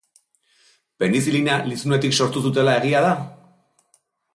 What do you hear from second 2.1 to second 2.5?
sortu